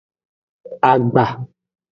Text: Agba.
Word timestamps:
Agba. 0.91 1.25